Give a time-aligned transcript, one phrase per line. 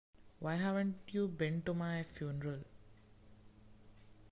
[0.39, 2.63] Why haven't you been to my funeral?